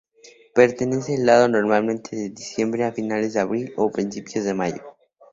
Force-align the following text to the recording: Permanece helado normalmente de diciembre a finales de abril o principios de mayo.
Permanece 0.55 1.13
helado 1.13 1.47
normalmente 1.47 2.15
de 2.15 2.31
diciembre 2.31 2.85
a 2.85 2.91
finales 2.91 3.33
de 3.35 3.39
abril 3.39 3.71
o 3.77 3.91
principios 3.91 4.45
de 4.45 4.55
mayo. 4.55 4.95